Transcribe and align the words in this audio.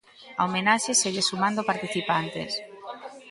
A 0.39 0.41
homenaxe 0.47 0.91
segue 1.01 1.23
sumando 1.29 1.67
participantes. 1.71 2.51